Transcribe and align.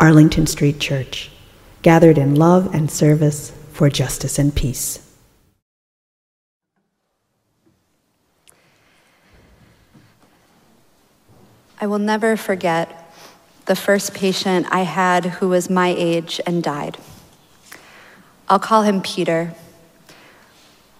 Arlington 0.00 0.46
Street 0.46 0.80
Church, 0.80 1.30
gathered 1.82 2.16
in 2.16 2.34
love 2.34 2.74
and 2.74 2.90
service 2.90 3.52
for 3.70 3.90
justice 3.90 4.38
and 4.38 4.54
peace. 4.54 5.06
I 11.78 11.86
will 11.86 11.98
never 11.98 12.38
forget 12.38 13.12
the 13.66 13.76
first 13.76 14.14
patient 14.14 14.66
I 14.70 14.80
had 14.80 15.26
who 15.26 15.50
was 15.50 15.68
my 15.68 15.88
age 15.88 16.40
and 16.46 16.62
died. 16.62 16.96
I'll 18.48 18.58
call 18.58 18.82
him 18.82 19.02
Peter. 19.02 19.52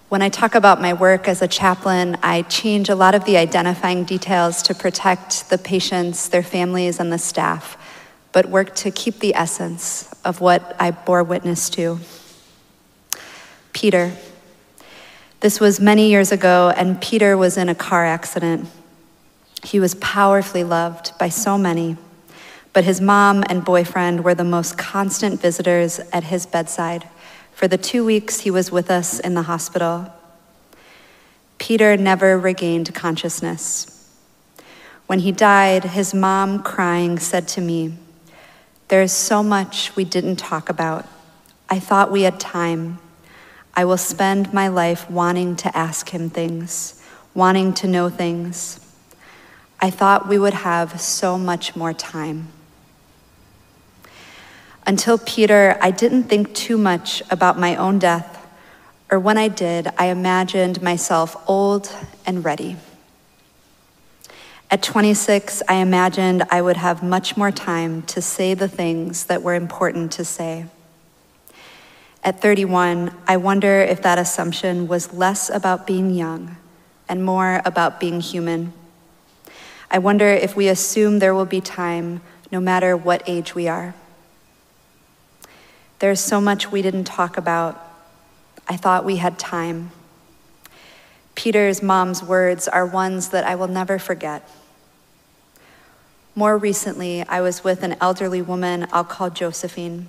When 0.09 0.21
I 0.21 0.29
talk 0.29 0.53
about 0.53 0.79
my 0.79 0.93
work 0.93 1.27
as 1.27 1.41
a 1.41 1.47
chaplain, 1.47 2.17
I 2.21 2.43
change 2.43 2.87
a 2.87 2.95
lot 2.95 3.15
of 3.15 3.25
the 3.25 3.37
identifying 3.37 4.03
details 4.03 4.61
to 4.63 4.75
protect 4.75 5.49
the 5.49 5.57
patients, 5.57 6.29
their 6.29 6.43
families, 6.43 6.99
and 6.99 7.11
the 7.11 7.17
staff 7.17 7.77
but 8.31 8.47
work 8.47 8.75
to 8.75 8.91
keep 8.91 9.19
the 9.19 9.35
essence 9.35 10.13
of 10.23 10.41
what 10.41 10.75
I 10.79 10.91
bore 10.91 11.23
witness 11.23 11.69
to. 11.71 11.99
Peter. 13.73 14.13
This 15.39 15.59
was 15.59 15.79
many 15.79 16.09
years 16.09 16.31
ago, 16.31 16.71
and 16.75 17.01
Peter 17.01 17.35
was 17.37 17.57
in 17.57 17.67
a 17.67 17.75
car 17.75 18.05
accident. 18.05 18.69
He 19.63 19.79
was 19.79 19.95
powerfully 19.95 20.63
loved 20.63 21.17
by 21.17 21.29
so 21.29 21.57
many, 21.57 21.97
but 22.73 22.83
his 22.83 23.01
mom 23.01 23.43
and 23.49 23.65
boyfriend 23.65 24.23
were 24.23 24.35
the 24.35 24.43
most 24.43 24.77
constant 24.77 25.41
visitors 25.41 25.99
at 26.13 26.25
his 26.25 26.45
bedside 26.45 27.07
for 27.61 27.67
the 27.67 27.77
two 27.77 28.03
weeks 28.03 28.39
he 28.39 28.49
was 28.49 28.71
with 28.71 28.89
us 28.89 29.19
in 29.19 29.35
the 29.35 29.43
hospital. 29.43 30.11
Peter 31.59 31.95
never 31.95 32.35
regained 32.39 32.91
consciousness. 32.95 34.09
When 35.05 35.19
he 35.19 35.31
died, 35.31 35.83
his 35.83 36.11
mom, 36.11 36.63
crying, 36.63 37.19
said 37.19 37.47
to 37.49 37.61
me, 37.61 37.97
there 38.91 39.01
is 39.01 39.13
so 39.13 39.41
much 39.41 39.95
we 39.95 40.03
didn't 40.03 40.35
talk 40.35 40.67
about. 40.67 41.07
I 41.69 41.79
thought 41.79 42.11
we 42.11 42.23
had 42.23 42.41
time. 42.41 42.99
I 43.73 43.85
will 43.85 43.95
spend 43.95 44.53
my 44.53 44.67
life 44.67 45.09
wanting 45.09 45.55
to 45.63 45.77
ask 45.77 46.09
him 46.09 46.29
things, 46.29 47.01
wanting 47.33 47.73
to 47.75 47.87
know 47.87 48.09
things. 48.09 48.85
I 49.79 49.91
thought 49.91 50.27
we 50.27 50.37
would 50.37 50.53
have 50.53 50.99
so 50.99 51.37
much 51.37 51.73
more 51.73 51.93
time. 51.93 52.49
Until 54.85 55.17
Peter, 55.17 55.77
I 55.81 55.91
didn't 55.91 56.23
think 56.23 56.53
too 56.53 56.77
much 56.77 57.23
about 57.31 57.57
my 57.57 57.77
own 57.77 57.97
death, 57.97 58.45
or 59.09 59.21
when 59.21 59.37
I 59.37 59.47
did, 59.47 59.87
I 59.97 60.07
imagined 60.07 60.81
myself 60.81 61.41
old 61.47 61.89
and 62.25 62.43
ready. 62.43 62.75
At 64.71 64.81
26, 64.81 65.63
I 65.67 65.75
imagined 65.75 66.43
I 66.49 66.61
would 66.61 66.77
have 66.77 67.03
much 67.03 67.35
more 67.35 67.51
time 67.51 68.03
to 68.03 68.21
say 68.21 68.53
the 68.53 68.69
things 68.69 69.25
that 69.25 69.43
were 69.43 69.53
important 69.53 70.13
to 70.13 70.23
say. 70.23 70.65
At 72.23 72.41
31, 72.41 73.13
I 73.27 73.35
wonder 73.35 73.81
if 73.81 74.01
that 74.03 74.17
assumption 74.17 74.87
was 74.87 75.11
less 75.11 75.49
about 75.49 75.85
being 75.85 76.11
young 76.11 76.55
and 77.09 77.25
more 77.25 77.61
about 77.65 77.99
being 77.99 78.21
human. 78.21 78.71
I 79.89 79.97
wonder 79.97 80.27
if 80.29 80.55
we 80.55 80.69
assume 80.69 81.19
there 81.19 81.35
will 81.35 81.45
be 81.45 81.59
time 81.59 82.21
no 82.49 82.61
matter 82.61 82.95
what 82.95 83.23
age 83.27 83.53
we 83.53 83.67
are. 83.67 83.93
There's 85.99 86.21
so 86.21 86.39
much 86.39 86.71
we 86.71 86.81
didn't 86.81 87.03
talk 87.03 87.35
about. 87.35 87.77
I 88.69 88.77
thought 88.77 89.03
we 89.03 89.17
had 89.17 89.37
time. 89.37 89.91
Peter's 91.35 91.83
mom's 91.83 92.23
words 92.23 92.69
are 92.69 92.85
ones 92.85 93.29
that 93.29 93.43
I 93.43 93.55
will 93.55 93.67
never 93.67 93.99
forget. 93.99 94.49
More 96.33 96.57
recently, 96.57 97.23
I 97.27 97.41
was 97.41 97.61
with 97.61 97.83
an 97.83 97.97
elderly 97.99 98.41
woman 98.41 98.87
I'll 98.93 99.03
call 99.03 99.29
Josephine, 99.29 100.07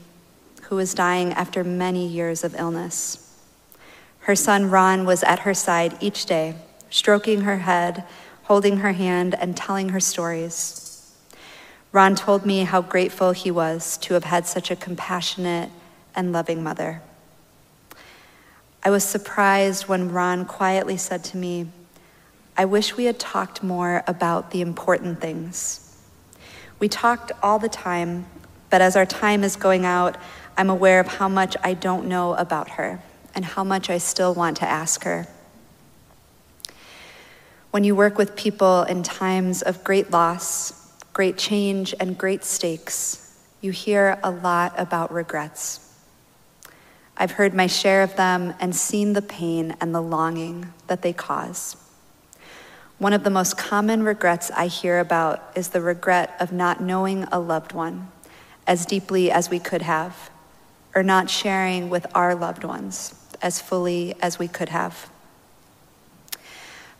who 0.62 0.76
was 0.76 0.94
dying 0.94 1.32
after 1.32 1.64
many 1.64 2.06
years 2.06 2.44
of 2.44 2.54
illness. 2.54 3.18
Her 4.20 4.36
son 4.36 4.70
Ron 4.70 5.04
was 5.04 5.24
at 5.24 5.40
her 5.40 5.52
side 5.52 5.96
each 6.00 6.26
day, 6.26 6.54
stroking 6.90 7.40
her 7.40 7.58
head, 7.58 8.04
holding 8.44 8.76
her 8.78 8.92
hand, 8.92 9.34
and 9.34 9.56
telling 9.56 9.88
her 9.88 9.98
stories. 9.98 11.12
Ron 11.90 12.14
told 12.14 12.46
me 12.46 12.60
how 12.60 12.82
grateful 12.82 13.32
he 13.32 13.50
was 13.50 13.96
to 13.98 14.14
have 14.14 14.24
had 14.24 14.46
such 14.46 14.70
a 14.70 14.76
compassionate 14.76 15.70
and 16.14 16.30
loving 16.30 16.62
mother. 16.62 17.02
I 18.84 18.90
was 18.90 19.02
surprised 19.02 19.88
when 19.88 20.12
Ron 20.12 20.44
quietly 20.44 20.96
said 20.96 21.24
to 21.24 21.36
me, 21.36 21.66
I 22.56 22.64
wish 22.64 22.96
we 22.96 23.06
had 23.06 23.18
talked 23.18 23.64
more 23.64 24.04
about 24.06 24.52
the 24.52 24.60
important 24.60 25.20
things. 25.20 25.81
We 26.82 26.88
talked 26.88 27.30
all 27.44 27.60
the 27.60 27.68
time, 27.68 28.26
but 28.68 28.80
as 28.80 28.96
our 28.96 29.06
time 29.06 29.44
is 29.44 29.54
going 29.54 29.86
out, 29.86 30.16
I'm 30.56 30.68
aware 30.68 30.98
of 30.98 31.06
how 31.06 31.28
much 31.28 31.56
I 31.62 31.74
don't 31.74 32.08
know 32.08 32.34
about 32.34 32.70
her 32.70 33.00
and 33.36 33.44
how 33.44 33.62
much 33.62 33.88
I 33.88 33.98
still 33.98 34.34
want 34.34 34.56
to 34.56 34.68
ask 34.68 35.04
her. 35.04 35.28
When 37.70 37.84
you 37.84 37.94
work 37.94 38.18
with 38.18 38.34
people 38.34 38.82
in 38.82 39.04
times 39.04 39.62
of 39.62 39.84
great 39.84 40.10
loss, 40.10 40.92
great 41.12 41.38
change, 41.38 41.94
and 42.00 42.18
great 42.18 42.42
stakes, 42.42 43.32
you 43.60 43.70
hear 43.70 44.18
a 44.24 44.32
lot 44.32 44.74
about 44.76 45.12
regrets. 45.12 45.88
I've 47.16 47.30
heard 47.30 47.54
my 47.54 47.68
share 47.68 48.02
of 48.02 48.16
them 48.16 48.54
and 48.58 48.74
seen 48.74 49.12
the 49.12 49.22
pain 49.22 49.76
and 49.80 49.94
the 49.94 50.02
longing 50.02 50.72
that 50.88 51.02
they 51.02 51.12
cause. 51.12 51.76
One 53.02 53.14
of 53.14 53.24
the 53.24 53.30
most 53.30 53.58
common 53.58 54.04
regrets 54.04 54.52
I 54.52 54.68
hear 54.68 55.00
about 55.00 55.42
is 55.56 55.70
the 55.70 55.80
regret 55.80 56.36
of 56.38 56.52
not 56.52 56.80
knowing 56.80 57.24
a 57.32 57.40
loved 57.40 57.72
one 57.72 58.12
as 58.64 58.86
deeply 58.86 59.28
as 59.28 59.50
we 59.50 59.58
could 59.58 59.82
have, 59.82 60.30
or 60.94 61.02
not 61.02 61.28
sharing 61.28 61.90
with 61.90 62.06
our 62.14 62.36
loved 62.36 62.62
ones 62.62 63.12
as 63.42 63.60
fully 63.60 64.14
as 64.22 64.38
we 64.38 64.46
could 64.46 64.68
have. 64.68 65.10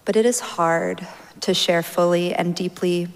But 0.05 0.17
it 0.17 0.27
is 0.27 0.41
hard 0.41 1.07
to 1.39 1.55
share 1.55 1.85
fully 1.85 2.35
and 2.35 2.57
deeply, 2.57 3.07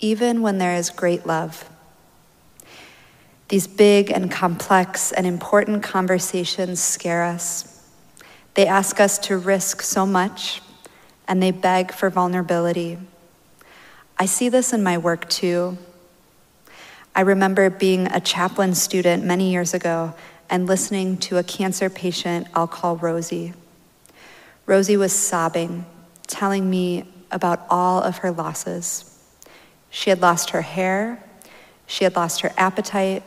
even 0.00 0.40
when 0.40 0.56
there 0.56 0.76
is 0.76 0.88
great 0.88 1.26
love. 1.26 1.68
These 3.48 3.66
big 3.66 4.10
and 4.10 4.30
complex 4.30 5.12
and 5.12 5.26
important 5.26 5.82
conversations 5.82 6.80
scare 6.80 7.22
us. 7.22 7.86
They 8.54 8.66
ask 8.66 8.98
us 8.98 9.18
to 9.18 9.36
risk 9.36 9.82
so 9.82 10.06
much 10.06 10.62
and 11.26 11.42
they 11.42 11.50
beg 11.50 11.92
for 11.92 12.10
vulnerability. 12.10 12.98
I 14.18 14.26
see 14.26 14.48
this 14.48 14.72
in 14.72 14.82
my 14.82 14.98
work 14.98 15.28
too. 15.28 15.78
I 17.14 17.20
remember 17.22 17.70
being 17.70 18.06
a 18.06 18.20
chaplain 18.20 18.74
student 18.74 19.24
many 19.24 19.50
years 19.50 19.74
ago 19.74 20.14
and 20.50 20.66
listening 20.66 21.16
to 21.18 21.38
a 21.38 21.42
cancer 21.42 21.88
patient 21.88 22.46
I'll 22.54 22.66
call 22.66 22.96
Rosie. 22.96 23.54
Rosie 24.66 24.96
was 24.96 25.12
sobbing, 25.12 25.84
telling 26.26 26.68
me 26.68 27.04
about 27.30 27.66
all 27.68 28.02
of 28.02 28.18
her 28.18 28.30
losses. 28.30 29.10
She 29.90 30.10
had 30.10 30.20
lost 30.20 30.50
her 30.50 30.62
hair, 30.62 31.22
she 31.86 32.04
had 32.04 32.16
lost 32.16 32.40
her 32.40 32.52
appetite, 32.56 33.22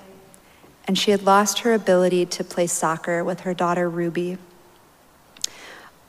and 0.88 0.97
she 0.97 1.11
had 1.11 1.23
lost 1.23 1.59
her 1.59 1.73
ability 1.73 2.25
to 2.25 2.43
play 2.43 2.67
soccer 2.67 3.23
with 3.23 3.41
her 3.41 3.53
daughter 3.53 3.89
Ruby. 3.89 4.38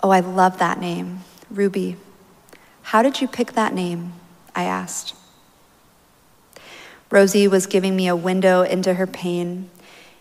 Oh, 0.02 0.10
I 0.10 0.20
love 0.20 0.58
that 0.58 0.80
name. 0.80 1.20
Ruby, 1.50 1.96
how 2.82 3.02
did 3.02 3.20
you 3.20 3.28
pick 3.28 3.52
that 3.52 3.72
name? 3.72 4.12
I 4.54 4.64
asked. 4.64 5.14
Rosie 7.10 7.48
was 7.48 7.66
giving 7.66 7.96
me 7.96 8.06
a 8.06 8.16
window 8.16 8.62
into 8.62 8.94
her 8.94 9.06
pain, 9.06 9.70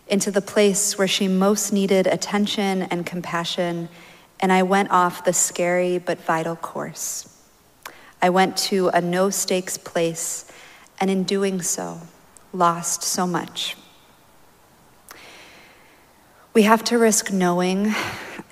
into 0.06 0.30
the 0.30 0.40
place 0.40 0.96
where 0.96 1.08
she 1.08 1.28
most 1.28 1.70
needed 1.70 2.06
attention 2.06 2.82
and 2.82 3.04
compassion, 3.04 3.90
and 4.40 4.50
I 4.50 4.62
went 4.62 4.90
off 4.90 5.24
the 5.24 5.34
scary 5.34 5.98
but 5.98 6.18
vital 6.18 6.56
course. 6.56 7.28
I 8.22 8.30
went 8.30 8.56
to 8.68 8.88
a 8.88 9.02
no 9.02 9.28
stakes 9.28 9.76
place, 9.76 10.50
and 10.98 11.10
in 11.10 11.24
doing 11.24 11.60
so, 11.60 12.00
lost 12.54 13.02
so 13.02 13.26
much. 13.26 13.76
We 16.54 16.62
have 16.62 16.82
to 16.84 16.96
risk 16.96 17.30
knowing 17.30 17.94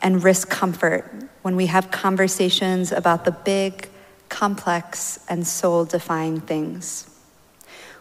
and 0.02 0.22
risk 0.22 0.50
comfort 0.50 1.25
when 1.46 1.54
we 1.54 1.66
have 1.66 1.93
conversations 1.93 2.90
about 2.90 3.25
the 3.25 3.31
big, 3.31 3.88
complex, 4.28 5.20
and 5.28 5.46
soul 5.46 5.84
defying 5.84 6.40
things. 6.40 7.08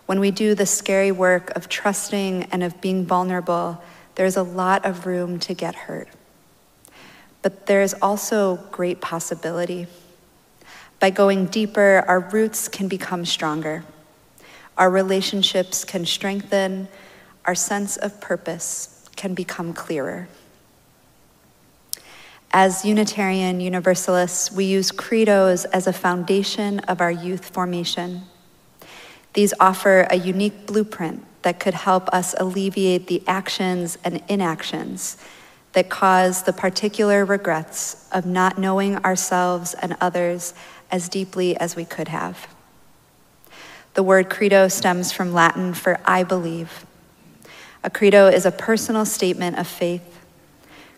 When 0.07 0.19
we 0.19 0.31
do 0.31 0.55
the 0.55 0.65
scary 0.65 1.11
work 1.11 1.55
of 1.55 1.69
trusting 1.69 2.45
and 2.45 2.63
of 2.63 2.81
being 2.81 3.05
vulnerable, 3.05 3.83
there's 4.15 4.35
a 4.35 4.41
lot 4.41 4.83
of 4.83 5.05
room 5.05 5.37
to 5.41 5.53
get 5.53 5.75
hurt. 5.75 6.07
But 7.43 7.67
there 7.67 7.83
is 7.83 7.93
also 8.01 8.55
great 8.71 8.99
possibility. 8.99 9.85
By 10.99 11.11
going 11.11 11.45
deeper, 11.45 12.03
our 12.07 12.21
roots 12.21 12.67
can 12.67 12.87
become 12.87 13.25
stronger. 13.25 13.83
Our 14.75 14.89
relationships 14.89 15.85
can 15.85 16.07
strengthen. 16.07 16.87
Our 17.45 17.53
sense 17.53 17.95
of 17.95 18.19
purpose 18.19 19.07
can 19.15 19.35
become 19.35 19.71
clearer. 19.71 20.29
As 22.57 22.85
Unitarian 22.85 23.59
Universalists, 23.59 24.49
we 24.49 24.63
use 24.63 24.89
credos 24.89 25.65
as 25.65 25.87
a 25.87 25.91
foundation 25.91 26.79
of 26.79 27.01
our 27.01 27.11
youth 27.11 27.49
formation. 27.49 28.21
These 29.33 29.53
offer 29.59 30.07
a 30.09 30.15
unique 30.15 30.65
blueprint 30.65 31.25
that 31.41 31.59
could 31.59 31.73
help 31.73 32.07
us 32.13 32.33
alleviate 32.39 33.07
the 33.07 33.21
actions 33.27 33.97
and 34.05 34.23
inactions 34.29 35.17
that 35.73 35.89
cause 35.89 36.43
the 36.43 36.53
particular 36.53 37.25
regrets 37.25 38.07
of 38.13 38.25
not 38.25 38.57
knowing 38.57 38.95
ourselves 38.99 39.73
and 39.73 39.97
others 39.99 40.53
as 40.89 41.09
deeply 41.09 41.57
as 41.57 41.75
we 41.75 41.83
could 41.83 42.07
have. 42.07 42.47
The 43.95 44.03
word 44.03 44.29
credo 44.29 44.69
stems 44.69 45.11
from 45.11 45.33
Latin 45.33 45.73
for 45.73 45.99
I 46.05 46.23
believe. 46.23 46.85
A 47.83 47.89
credo 47.89 48.27
is 48.27 48.45
a 48.45 48.51
personal 48.51 49.03
statement 49.03 49.59
of 49.59 49.67
faith. 49.67 50.14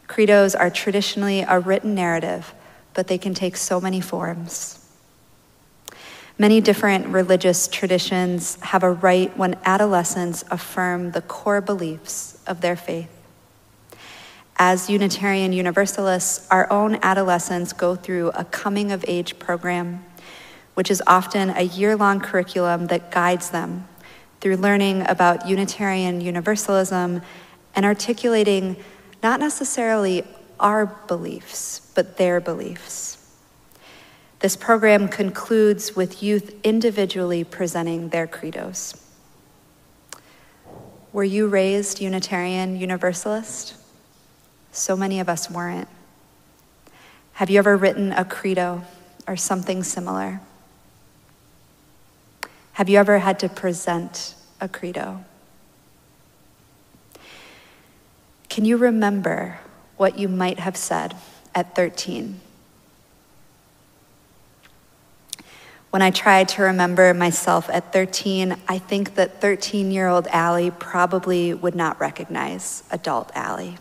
Credos 0.08 0.56
are 0.56 0.70
traditionally 0.70 1.42
a 1.42 1.60
written 1.60 1.94
narrative, 1.94 2.54
but 2.94 3.08
they 3.08 3.18
can 3.18 3.34
take 3.34 3.58
so 3.58 3.80
many 3.80 4.02
forms. 4.02 4.84
Many 6.40 6.62
different 6.62 7.08
religious 7.08 7.68
traditions 7.68 8.56
have 8.62 8.84
a 8.84 8.92
right 8.92 9.36
when 9.38 9.58
adolescents 9.66 10.44
affirm 10.52 11.12
the 11.12 11.22
core 11.22 11.62
beliefs 11.62 12.38
of 12.46 12.62
their 12.62 12.76
faith. 12.76 13.10
As 14.56 14.90
Unitarian 14.90 15.52
Universalists, 15.52 16.48
our 16.50 16.72
own 16.72 16.98
adolescents 17.02 17.74
go 17.74 17.96
through 17.96 18.30
a 18.30 18.44
coming 18.46 18.92
of 18.92 19.04
age 19.08 19.38
program, 19.40 20.06
which 20.74 20.90
is 20.90 21.02
often 21.06 21.50
a 21.52 21.64
year 21.64 21.96
long 21.96 22.20
curriculum 22.20 22.88
that 22.88 23.12
guides 23.12 23.50
them 23.50 23.88
through 24.40 24.58
learning 24.58 25.08
about 25.08 25.48
Unitarian 25.48 26.22
Universalism 26.22 27.22
and 27.76 27.86
articulating 27.86 28.76
not 29.22 29.40
necessarily 29.40 30.24
our 30.60 30.86
beliefs, 30.86 31.92
but 31.96 32.18
their 32.18 32.40
beliefs. 32.40 33.18
This 34.40 34.56
program 34.56 35.08
concludes 35.08 35.96
with 35.96 36.22
youth 36.22 36.54
individually 36.64 37.44
presenting 37.44 38.10
their 38.10 38.28
credos. 38.28 38.96
Were 41.12 41.24
you 41.24 41.48
raised 41.48 42.00
Unitarian 42.00 42.76
Universalist? 42.76 43.76
So 44.72 44.96
many 44.96 45.20
of 45.20 45.28
us 45.28 45.50
weren't. 45.50 45.88
Have 47.34 47.50
you 47.50 47.58
ever 47.58 47.76
written 47.76 48.12
a 48.12 48.24
credo 48.24 48.84
or 49.28 49.36
something 49.36 49.84
similar? 49.84 50.42
Have 52.74 52.90
you 52.90 53.00
ever 53.00 53.18
had 53.18 53.40
to 53.40 53.50
present 53.50 54.36
a 54.62 54.68
credo? 54.68 55.26
Can 58.58 58.66
you 58.66 58.78
remember 58.78 59.60
what 59.98 60.18
you 60.18 60.28
might 60.28 60.58
have 60.58 60.76
said 60.76 61.16
at 61.54 61.76
13? 61.76 62.40
When 65.92 66.02
I 66.02 66.10
tried 66.10 66.50
to 66.50 66.64
remember 66.64 67.14
myself 67.14 67.70
at 67.70 67.94
13, 67.94 68.58
I 68.68 68.80
think 68.80 69.14
that 69.14 69.42
13 69.42 69.92
year 69.92 70.08
old 70.08 70.26
Allie 70.30 70.72
probably 70.72 71.54
would 71.54 71.76
not 71.76 72.00
recognize 72.00 72.84
adult 72.90 73.32
Allie. 73.36 73.78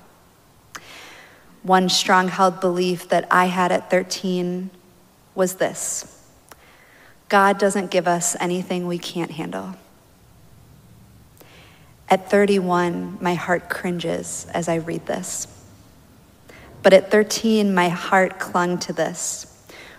One 1.63 1.89
strong 1.89 2.29
held 2.29 2.61
belief 2.61 3.09
that 3.09 3.27
I 3.31 3.47
had 3.47 3.73
at 3.73 3.89
13 3.89 4.69
was 5.35 5.55
this 5.55 6.23
God 7.31 7.57
doesn't 7.57 7.91
give 7.91 8.07
us 8.07 8.37
anything 8.41 8.87
we 8.87 8.99
can't 8.99 9.31
handle. 9.31 9.75
At 12.09 12.31
31, 12.31 13.19
my 13.21 13.35
heart 13.35 13.69
cringes 13.69 14.47
as 14.55 14.69
I 14.69 14.77
read 14.77 15.07
this. 15.07 15.49
But 16.83 16.93
at 16.93 17.11
13, 17.11 17.75
my 17.75 17.89
heart 17.89 18.39
clung 18.39 18.79
to 18.79 18.93
this. 18.93 19.53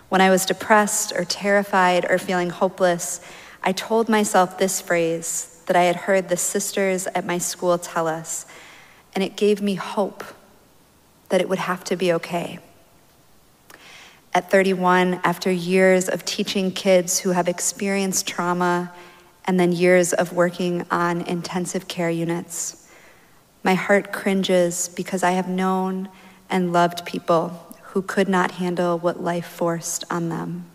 When 0.08 0.22
I 0.22 0.30
was 0.30 0.46
depressed 0.46 1.12
or 1.12 1.26
terrified 1.26 2.06
or 2.10 2.18
feeling 2.18 2.50
hopeless, 2.50 3.20
I 3.62 3.74
told 3.74 4.08
myself 4.08 4.58
this 4.58 4.80
phrase 4.80 5.62
that 5.66 5.76
I 5.76 5.84
had 5.84 5.98
heard 5.98 6.30
the 6.30 6.38
sisters 6.38 7.08
at 7.08 7.26
my 7.26 7.38
school 7.38 7.78
tell 7.78 8.08
us, 8.08 8.46
and 9.14 9.22
it 9.22 9.36
gave 9.36 9.62
me 9.62 9.76
hope 9.76 10.24
that 11.28 11.42
it 11.42 11.50
would 11.50 11.60
have 11.60 11.84
to 11.86 11.98
be 11.98 12.14
okay. 12.14 12.60
At 14.34 14.50
31, 14.50 15.20
after 15.26 15.52
years 15.52 16.08
of 16.08 16.24
teaching 16.24 16.72
kids 16.72 17.20
who 17.20 17.32
have 17.32 17.50
experienced 17.50 18.28
trauma 18.28 18.94
and 19.48 19.60
then 19.60 19.72
years 19.72 20.12
of 20.14 20.34
working 20.34 20.86
on 20.92 21.22
intensive 21.22 21.88
care 21.88 22.10
units, 22.10 22.88
my 23.64 23.74
heart 23.74 24.12
cringes 24.12 24.90
because 24.90 25.24
I 25.24 25.32
have 25.32 25.48
known 25.48 26.10
and 26.50 26.74
loved 26.74 27.06
people 27.06 27.76
who 27.82 28.02
could 28.02 28.28
not 28.28 28.52
handle 28.52 29.00
what 29.00 29.24
life 29.24 29.48
forced 29.48 30.04
on 30.12 30.30
them. 30.30 30.66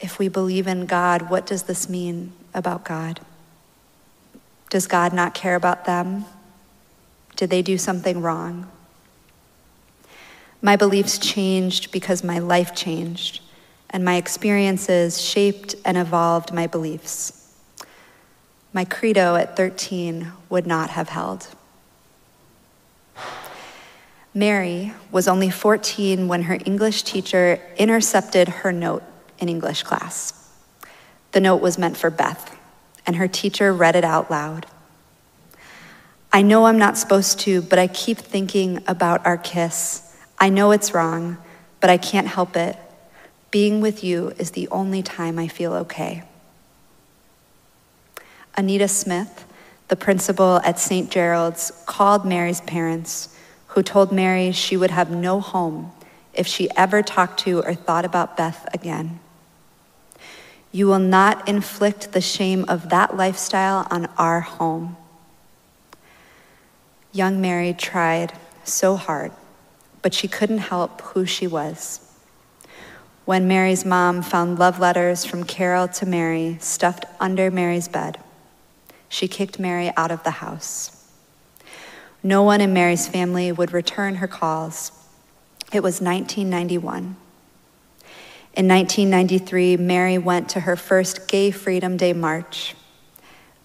If 0.00 0.18
we 0.18 0.28
believe 0.28 0.66
in 0.66 0.86
God, 0.86 1.30
what 1.30 1.46
does 1.46 1.62
this 1.64 1.88
mean 1.88 2.32
about 2.52 2.84
God? 2.84 3.20
Does 4.70 4.86
God 4.86 5.12
not 5.12 5.34
care 5.34 5.54
about 5.54 5.84
them? 5.84 6.24
Did 7.36 7.50
they 7.50 7.62
do 7.62 7.78
something 7.78 8.20
wrong? 8.20 8.70
My 10.62 10.76
beliefs 10.76 11.18
changed 11.18 11.90
because 11.90 12.22
my 12.22 12.38
life 12.38 12.74
changed, 12.74 13.40
and 13.90 14.04
my 14.04 14.16
experiences 14.16 15.20
shaped 15.20 15.74
and 15.84 15.96
evolved 15.96 16.52
my 16.52 16.66
beliefs. 16.66 17.54
My 18.72 18.84
credo 18.84 19.34
at 19.34 19.56
13 19.56 20.32
would 20.48 20.66
not 20.66 20.90
have 20.90 21.08
held. 21.08 21.48
Mary 24.32 24.92
was 25.10 25.26
only 25.26 25.50
14 25.50 26.28
when 26.28 26.42
her 26.42 26.56
English 26.64 27.02
teacher 27.02 27.60
intercepted 27.76 28.48
her 28.48 28.70
note 28.70 29.02
in 29.40 29.48
English 29.48 29.82
class. 29.82 30.48
The 31.32 31.40
note 31.40 31.60
was 31.60 31.78
meant 31.78 31.96
for 31.96 32.10
Beth, 32.10 32.56
and 33.06 33.16
her 33.16 33.26
teacher 33.26 33.72
read 33.72 33.96
it 33.96 34.04
out 34.04 34.30
loud. 34.30 34.66
I 36.32 36.42
know 36.42 36.66
I'm 36.66 36.78
not 36.78 36.96
supposed 36.96 37.40
to, 37.40 37.60
but 37.60 37.80
I 37.80 37.88
keep 37.88 38.18
thinking 38.18 38.84
about 38.86 39.26
our 39.26 39.36
kiss. 39.36 40.16
I 40.38 40.48
know 40.48 40.70
it's 40.70 40.94
wrong, 40.94 41.36
but 41.80 41.90
I 41.90 41.96
can't 41.96 42.28
help 42.28 42.56
it. 42.56 42.76
Being 43.50 43.80
with 43.80 44.04
you 44.04 44.32
is 44.38 44.52
the 44.52 44.68
only 44.68 45.02
time 45.02 45.38
I 45.38 45.48
feel 45.48 45.72
okay. 45.74 46.22
Anita 48.56 48.86
Smith, 48.86 49.44
the 49.88 49.96
principal 49.96 50.60
at 50.64 50.78
St. 50.78 51.10
Gerald's, 51.10 51.72
called 51.86 52.24
Mary's 52.24 52.60
parents 52.60 53.36
who 53.68 53.82
told 53.82 54.12
Mary 54.12 54.52
she 54.52 54.76
would 54.76 54.90
have 54.90 55.10
no 55.10 55.40
home 55.40 55.92
if 56.34 56.46
she 56.46 56.68
ever 56.76 57.02
talked 57.02 57.40
to 57.40 57.62
or 57.62 57.74
thought 57.74 58.04
about 58.04 58.36
Beth 58.36 58.68
again. 58.74 59.20
You 60.72 60.86
will 60.86 61.00
not 61.00 61.48
inflict 61.48 62.12
the 62.12 62.20
shame 62.20 62.64
of 62.68 62.90
that 62.90 63.16
lifestyle 63.16 63.86
on 63.90 64.06
our 64.16 64.40
home. 64.40 64.96
Young 67.12 67.40
Mary 67.40 67.72
tried 67.72 68.32
so 68.62 68.94
hard, 68.94 69.32
but 70.02 70.14
she 70.14 70.28
couldn't 70.28 70.58
help 70.58 71.00
who 71.00 71.26
she 71.26 71.46
was. 71.48 72.09
When 73.24 73.46
Mary's 73.46 73.84
mom 73.84 74.22
found 74.22 74.58
love 74.58 74.80
letters 74.80 75.24
from 75.24 75.44
Carol 75.44 75.88
to 75.88 76.06
Mary 76.06 76.56
stuffed 76.60 77.04
under 77.20 77.50
Mary's 77.50 77.88
bed, 77.88 78.18
she 79.08 79.28
kicked 79.28 79.58
Mary 79.58 79.92
out 79.96 80.10
of 80.10 80.24
the 80.24 80.30
house. 80.30 80.96
No 82.22 82.42
one 82.42 82.60
in 82.60 82.72
Mary's 82.72 83.08
family 83.08 83.50
would 83.52 83.72
return 83.72 84.16
her 84.16 84.28
calls. 84.28 84.92
It 85.72 85.82
was 85.82 86.00
1991. 86.00 87.16
In 88.54 88.66
1993, 88.66 89.76
Mary 89.76 90.18
went 90.18 90.48
to 90.50 90.60
her 90.60 90.74
first 90.74 91.28
Gay 91.28 91.50
Freedom 91.50 91.96
Day 91.96 92.12
march. 92.12 92.74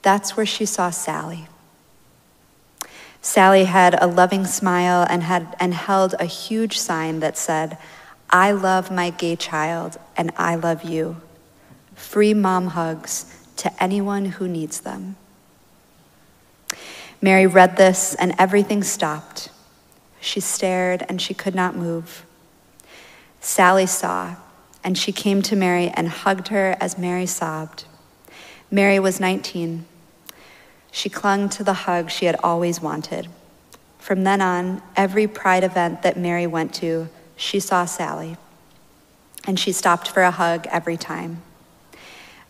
That's 0.03 0.37
where 0.37 0.45
she 0.45 0.65
saw 0.65 0.91
Sally. 0.91 1.47
Sally 3.21 3.63
had 3.63 3.97
a 3.99 4.05
loving 4.05 4.45
smile 4.45 5.05
and, 5.09 5.23
had, 5.23 5.55
and 5.59 5.73
held 5.73 6.13
a 6.19 6.25
huge 6.25 6.77
sign 6.77 7.21
that 7.21 7.37
said, 7.37 7.79
I 8.29 8.51
love 8.51 8.91
my 8.91 9.09
gay 9.09 9.35
child 9.35 9.97
and 10.17 10.31
I 10.37 10.55
love 10.55 10.83
you. 10.83 11.21
Free 11.95 12.33
mom 12.33 12.67
hugs 12.67 13.31
to 13.57 13.83
anyone 13.83 14.25
who 14.25 14.47
needs 14.47 14.81
them. 14.81 15.15
Mary 17.21 17.47
read 17.47 17.77
this, 17.77 18.13
and 18.15 18.35
everything 18.37 18.83
stopped. 18.83 19.49
She 20.19 20.39
stared, 20.39 21.03
and 21.07 21.21
she 21.21 21.33
could 21.33 21.55
not 21.55 21.75
move. 21.75 22.25
Sally 23.39 23.85
saw, 23.85 24.35
and 24.83 24.97
she 24.97 25.11
came 25.11 25.41
to 25.43 25.55
Mary 25.55 25.89
and 25.89 26.07
hugged 26.07 26.49
her 26.49 26.75
as 26.79 26.97
Mary 26.97 27.25
sobbed. 27.25 27.85
Mary 28.69 28.99
was 28.99 29.19
19. 29.19 29.85
She 30.91 31.09
clung 31.09 31.49
to 31.49 31.63
the 31.63 31.73
hug 31.73 32.11
she 32.11 32.25
had 32.25 32.35
always 32.43 32.81
wanted. 32.81 33.27
From 33.97 34.23
then 34.23 34.41
on, 34.41 34.83
every 34.95 35.25
pride 35.25 35.63
event 35.63 36.03
that 36.03 36.17
Mary 36.17 36.45
went 36.45 36.73
to, 36.75 37.09
she 37.35 37.59
saw 37.59 37.85
Sally. 37.85 38.37
And 39.47 39.59
she 39.59 39.71
stopped 39.71 40.07
for 40.07 40.23
a 40.23 40.31
hug 40.31 40.67
every 40.71 40.97
time. 40.97 41.41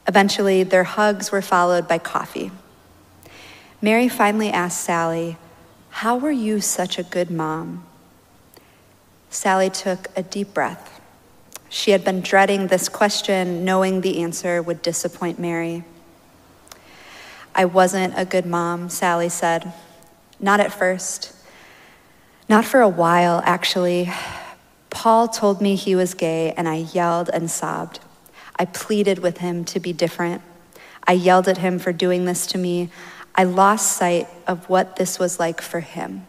Eventually, 0.08 0.64
their 0.64 0.84
hugs 0.84 1.32
were 1.32 1.42
followed 1.42 1.88
by 1.88 1.98
coffee. 1.98 2.52
Mary 3.82 4.08
finally 4.08 4.50
asked 4.50 4.82
Sally, 4.82 5.38
How 5.90 6.16
were 6.18 6.32
you 6.32 6.62
such 6.62 6.98
a 6.98 7.04
good 7.04 7.30
mom? 7.30 7.86
Sally 9.30 9.70
took 9.70 10.08
a 10.16 10.24
deep 10.24 10.54
breath. 10.54 11.02
She 11.70 11.92
had 11.92 12.06
been 12.06 12.22
dreading 12.22 12.68
this 12.68 12.88
question, 12.88 13.66
knowing 13.66 14.02
the 14.02 14.22
answer 14.22 14.62
would 14.62 14.82
disappoint 14.82 15.40
Mary. 15.40 15.84
I 17.54 17.66
wasn't 17.66 18.14
a 18.16 18.26
good 18.26 18.46
mom, 18.46 18.90
Sally 18.90 19.30
said. 19.30 19.74
Not 20.40 20.60
at 20.60 20.72
first. 20.72 21.34
Not 22.48 22.64
for 22.64 22.82
a 22.82 22.90
while, 22.90 23.42
actually. 23.44 24.12
Paul 24.96 25.28
told 25.28 25.60
me 25.60 25.76
he 25.76 25.94
was 25.94 26.14
gay, 26.14 26.54
and 26.56 26.70
I 26.70 26.76
yelled 26.76 27.30
and 27.30 27.52
sobbed. 27.52 28.00
I 28.58 28.64
pleaded 28.64 29.20
with 29.20 29.40
him 29.40 29.66
to 29.66 29.80
be 29.82 29.92
different. 29.92 30.42
I 31.06 31.12
yelled 31.12 31.50
at 31.50 31.58
him 31.58 31.80
for 31.80 31.92
doing 31.92 32.24
this 32.24 32.48
to 32.48 32.58
me. 32.58 32.90
I 33.36 33.44
lost 33.44 33.98
sight 33.98 34.30
of 34.48 34.70
what 34.70 34.96
this 34.96 35.20
was 35.20 35.38
like 35.38 35.60
for 35.60 35.82
him. 35.82 36.26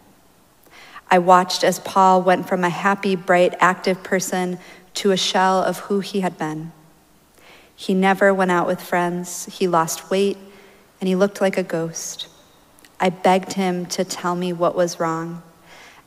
I 1.08 1.20
watched 1.20 1.62
as 1.62 1.78
Paul 1.78 2.22
went 2.22 2.48
from 2.48 2.64
a 2.64 2.68
happy, 2.68 3.14
bright, 3.14 3.54
active 3.60 4.02
person 4.02 4.58
to 4.94 5.12
a 5.12 5.16
shell 5.16 5.62
of 5.62 5.78
who 5.78 6.00
he 6.00 6.20
had 6.20 6.36
been. 6.36 6.72
He 7.76 7.94
never 7.94 8.34
went 8.34 8.50
out 8.50 8.66
with 8.66 8.82
friends, 8.82 9.46
he 9.46 9.68
lost 9.68 10.10
weight, 10.10 10.38
and 11.00 11.06
he 11.06 11.14
looked 11.14 11.40
like 11.40 11.56
a 11.56 11.62
ghost. 11.62 12.26
I 12.98 13.10
begged 13.10 13.52
him 13.52 13.86
to 13.86 14.04
tell 14.04 14.34
me 14.34 14.52
what 14.52 14.74
was 14.74 14.98
wrong, 14.98 15.44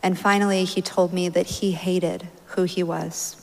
and 0.04 0.20
finally 0.20 0.66
he 0.66 0.82
told 0.82 1.14
me 1.14 1.30
that 1.30 1.46
he 1.46 1.72
hated 1.72 2.28
who 2.50 2.64
he 2.64 2.84
was. 2.84 3.36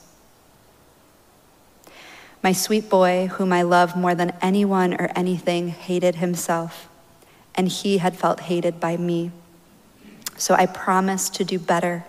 My 2.42 2.52
sweet 2.52 2.88
boy, 2.88 3.26
whom 3.26 3.52
I 3.52 3.62
love 3.62 3.96
more 3.96 4.14
than 4.14 4.32
anyone 4.40 4.94
or 4.94 5.10
anything, 5.16 5.68
hated 5.68 6.16
himself, 6.16 6.88
and 7.54 7.66
he 7.66 7.98
had 7.98 8.16
felt 8.16 8.40
hated 8.40 8.78
by 8.78 8.96
me. 8.96 9.32
So 10.36 10.54
I 10.54 10.66
promised 10.66 11.34
to 11.34 11.44
do 11.44 11.58
better. 11.58 12.04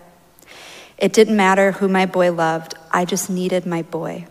It 0.97 1.13
didn't 1.13 1.37
matter 1.37 1.71
who 1.71 1.87
my 1.87 2.05
boy 2.05 2.31
loved, 2.31 2.75
I 2.91 3.05
just 3.05 3.29
needed 3.29 3.65
my 3.65 3.81
boy. 3.81 4.27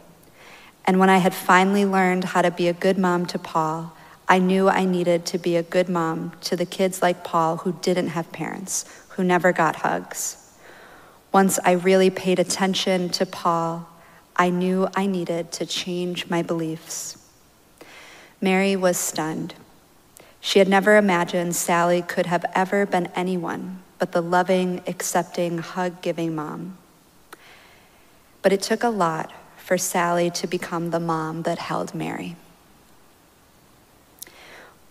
And 0.85 1.01
when 1.01 1.11
I 1.11 1.19
had 1.19 1.35
finally 1.35 1.85
learned 1.85 2.25
how 2.25 2.43
to 2.43 2.51
be 2.51 2.69
a 2.69 2.73
good 2.73 2.99
mom 2.99 3.27
to 3.27 3.39
Paul, 3.39 3.93
I 4.29 4.39
knew 4.39 4.69
I 4.69 4.85
needed 4.85 5.27
to 5.27 5.39
be 5.39 5.57
a 5.57 5.63
good 5.63 5.89
mom 5.89 6.33
to 6.43 6.57
the 6.57 6.67
kids 6.67 7.03
like 7.03 7.25
Paul 7.25 7.59
who 7.59 7.73
didn't 7.83 8.09
have 8.09 8.31
parents, 8.33 8.85
who 9.11 9.25
never 9.25 9.53
got 9.53 9.77
hugs. 9.77 10.46
Once 11.37 11.59
I 11.67 11.73
really 11.73 12.09
paid 12.09 12.39
attention 12.39 13.11
to 13.11 13.27
Paul, 13.27 13.87
I 14.37 14.49
knew 14.49 14.89
I 14.97 15.05
needed 15.05 15.53
to 15.53 15.67
change 15.67 16.31
my 16.31 16.41
beliefs. 16.41 17.19
Mary 18.41 18.75
was 18.75 18.97
stunned. 18.97 19.53
She 20.41 20.61
had 20.61 20.67
never 20.67 20.97
imagined 20.97 21.55
Sally 21.55 22.01
could 22.01 22.25
have 22.25 22.47
ever 22.55 22.87
been 22.87 23.09
anyone 23.15 23.83
but 23.99 24.13
the 24.13 24.23
loving, 24.23 24.81
accepting, 24.87 25.59
hug 25.59 26.01
giving 26.01 26.35
mom. 26.35 26.79
But 28.41 28.55
it 28.55 28.63
took 28.63 28.83
a 28.83 28.89
lot 28.89 29.31
for 29.59 29.77
Sally 29.77 30.31
to 30.31 30.47
become 30.47 30.89
the 30.89 31.01
mom 31.01 31.43
that 31.43 31.59
held 31.59 31.95
Mary. 31.95 32.37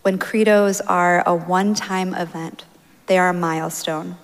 When 0.02 0.16
credos 0.16 0.80
are 0.86 1.24
a 1.26 1.34
one 1.34 1.74
time 1.74 2.14
event, 2.14 2.66
they 3.06 3.18
are 3.18 3.30
a 3.30 3.34
milestone. 3.34 4.16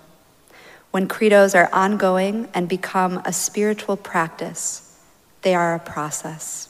When 0.92 1.08
credos 1.08 1.54
are 1.54 1.70
ongoing 1.72 2.48
and 2.52 2.68
become 2.68 3.22
a 3.24 3.32
spiritual 3.32 3.96
practice, 3.96 5.00
they 5.40 5.54
are 5.54 5.74
a 5.74 5.80
process. 5.80 6.68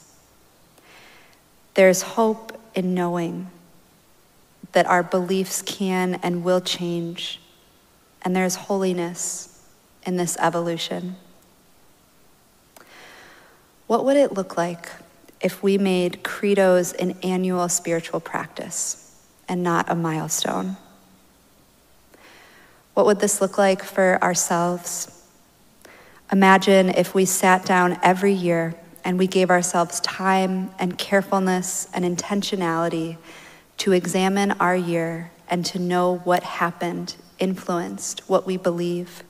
There's 1.73 2.01
hope 2.01 2.57
in 2.73 2.93
knowing 2.93 3.49
that 4.71 4.85
our 4.85 5.03
beliefs 5.03 5.61
can 5.61 6.15
and 6.23 6.41
will 6.43 6.61
change, 6.61 7.41
and 8.21 8.33
there's 8.33 8.55
holiness 8.55 9.61
in 10.05 10.15
this 10.15 10.37
evolution. 10.39 11.17
What 13.87 14.05
would 14.05 14.15
it 14.15 14.31
look 14.31 14.55
like 14.55 14.89
if 15.41 15.61
we 15.61 15.77
made 15.77 16.23
credos 16.23 16.93
an 16.93 17.17
annual 17.23 17.67
spiritual 17.67 18.21
practice 18.21 19.21
and 19.49 19.61
not 19.61 19.91
a 19.91 19.95
milestone? 19.95 20.77
What 22.93 23.05
would 23.05 23.19
this 23.19 23.41
look 23.41 23.57
like 23.57 23.83
for 23.83 24.21
ourselves? 24.21 25.23
Imagine 26.31 26.89
if 26.89 27.15
we 27.15 27.25
sat 27.25 27.65
down 27.65 27.99
every 28.03 28.33
year 28.33 28.75
and 29.03 29.17
we 29.17 29.27
gave 29.27 29.49
ourselves 29.49 29.99
time 30.01 30.69
and 30.79 30.97
carefulness 30.97 31.87
and 31.93 32.05
intentionality 32.05 33.17
to 33.77 33.91
examine 33.91 34.51
our 34.53 34.75
year 34.75 35.31
and 35.49 35.65
to 35.65 35.79
know 35.79 36.17
what 36.23 36.43
happened, 36.43 37.15
influenced 37.39 38.21
what 38.29 38.45
we 38.45 38.57
believe. 38.57 39.23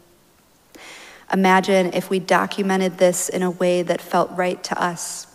Imagine 1.32 1.94
if 1.94 2.10
we 2.10 2.20
documented 2.20 2.98
this 2.98 3.30
in 3.30 3.42
a 3.42 3.50
way 3.50 3.82
that 3.82 4.02
felt 4.02 4.30
right 4.32 4.64
to 4.66 4.82
us 4.82 5.28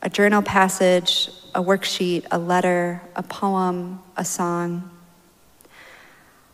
a 0.00 0.08
journal 0.08 0.42
passage, 0.42 1.28
a 1.56 1.62
worksheet, 1.62 2.24
a 2.30 2.38
letter, 2.38 3.02
a 3.16 3.22
poem, 3.22 4.00
a 4.16 4.24
song. 4.24 4.88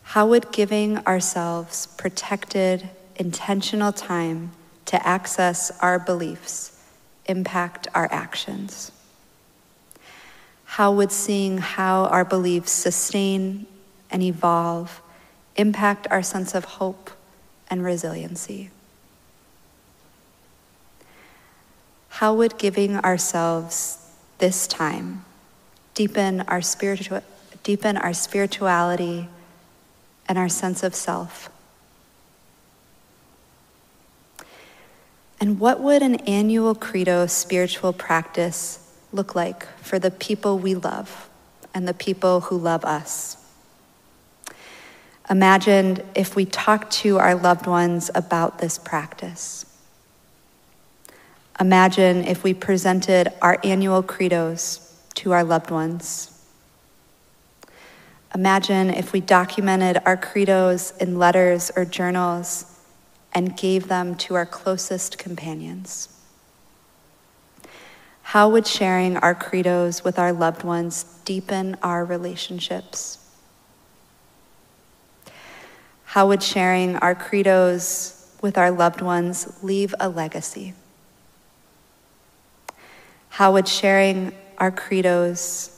How 0.04 0.26
would 0.28 0.52
giving 0.52 0.98
ourselves 1.06 1.86
protected, 1.96 2.88
intentional 3.16 3.92
time 3.92 4.52
to 4.84 5.04
access 5.06 5.72
our 5.80 5.98
beliefs 5.98 6.80
impact 7.26 7.88
our 7.94 8.08
actions? 8.12 8.92
How 10.64 10.92
would 10.92 11.10
seeing 11.10 11.58
how 11.58 12.04
our 12.06 12.24
beliefs 12.24 12.70
sustain 12.70 13.66
and 14.10 14.22
evolve 14.22 15.00
impact 15.56 16.06
our 16.10 16.22
sense 16.22 16.54
of 16.54 16.64
hope 16.64 17.10
and 17.68 17.82
resiliency? 17.82 18.70
How 22.08 22.34
would 22.34 22.58
giving 22.58 22.98
ourselves 22.98 23.98
this 24.38 24.66
time 24.66 25.24
deepen 25.94 26.42
our, 26.42 26.60
spiritu- 26.60 27.22
deepen 27.62 27.96
our 27.96 28.12
spirituality 28.12 29.28
and 30.28 30.38
our 30.38 30.48
sense 30.48 30.82
of 30.82 30.94
self? 30.94 31.50
And 35.40 35.60
what 35.60 35.80
would 35.80 36.02
an 36.02 36.16
annual 36.26 36.74
credo 36.74 37.26
spiritual 37.26 37.92
practice 37.92 38.78
look 39.12 39.34
like 39.34 39.66
for 39.78 39.98
the 39.98 40.10
people 40.10 40.58
we 40.58 40.74
love 40.74 41.28
and 41.74 41.86
the 41.86 41.94
people 41.94 42.40
who 42.40 42.56
love 42.56 42.84
us? 42.84 43.36
Imagine 45.30 46.02
if 46.14 46.36
we 46.36 46.44
talked 46.44 46.92
to 46.92 47.18
our 47.18 47.34
loved 47.34 47.66
ones 47.66 48.10
about 48.14 48.58
this 48.58 48.78
practice. 48.78 49.64
Imagine 51.60 52.24
if 52.24 52.42
we 52.42 52.52
presented 52.52 53.32
our 53.40 53.58
annual 53.64 54.02
credos 54.02 54.80
to 55.14 55.32
our 55.32 55.44
loved 55.44 55.70
ones. 55.70 56.33
Imagine 58.34 58.90
if 58.90 59.12
we 59.12 59.20
documented 59.20 59.98
our 60.04 60.16
credos 60.16 60.96
in 61.00 61.18
letters 61.20 61.70
or 61.76 61.84
journals 61.84 62.80
and 63.32 63.56
gave 63.56 63.86
them 63.86 64.16
to 64.16 64.34
our 64.34 64.44
closest 64.44 65.18
companions? 65.18 66.08
How 68.22 68.48
would 68.48 68.66
sharing 68.66 69.16
our 69.18 69.36
credos 69.36 70.02
with 70.02 70.18
our 70.18 70.32
loved 70.32 70.64
ones 70.64 71.04
deepen 71.24 71.76
our 71.80 72.04
relationships? 72.04 73.18
How 76.06 76.26
would 76.26 76.42
sharing 76.42 76.96
our 76.96 77.14
credos 77.14 78.32
with 78.42 78.58
our 78.58 78.72
loved 78.72 79.00
ones 79.00 79.62
leave 79.62 79.94
a 80.00 80.08
legacy? 80.08 80.74
How 83.28 83.52
would 83.52 83.68
sharing 83.68 84.32
our 84.58 84.72
credos 84.72 85.73